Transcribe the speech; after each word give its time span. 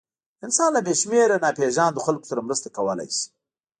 انسان 0.45 0.69
له 0.75 0.81
بېشمېره 0.87 1.37
ناپېژاندو 1.45 2.03
خلکو 2.05 2.29
سره 2.31 2.45
مرسته 2.47 2.67
کولی 2.75 3.07
شي. 3.17 3.25